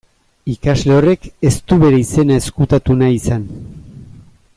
[0.53, 3.45] Ikasle horrek ez du bere izena ezkutatu nahi izan.